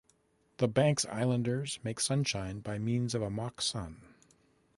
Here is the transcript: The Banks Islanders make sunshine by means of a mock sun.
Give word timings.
The 0.57 0.67
Banks 0.67 1.05
Islanders 1.11 1.77
make 1.83 1.99
sunshine 1.99 2.61
by 2.61 2.79
means 2.79 3.13
of 3.13 3.21
a 3.21 3.29
mock 3.29 3.61
sun. 3.61 4.01